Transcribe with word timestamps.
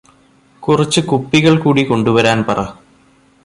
കുറച്ച് 0.63 1.01
കുപ്പികൾ 1.01 1.59
കൂടി 1.59 1.83
കൊണ്ടുവരാൻ 1.83 2.39
പറ 2.43 2.59